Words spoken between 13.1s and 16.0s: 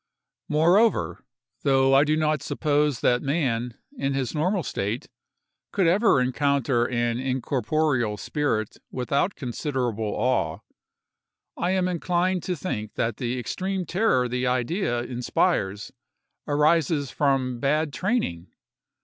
the extreme terror the idea inspires